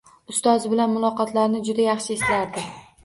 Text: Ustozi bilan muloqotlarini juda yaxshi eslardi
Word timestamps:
Ustozi 0.33 0.71
bilan 0.71 0.91
muloqotlarini 0.95 1.61
juda 1.69 1.87
yaxshi 1.89 2.13
eslardi 2.17 2.69